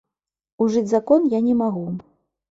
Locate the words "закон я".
0.93-1.39